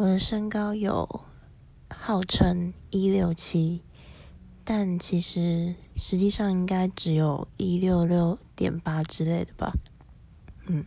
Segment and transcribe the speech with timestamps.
[0.00, 1.26] 我的身高有
[1.90, 3.82] 号称一六七
[4.64, 9.74] 但其实实际上应该只有一六六点八之类的吧。
[10.64, 10.86] 嗯。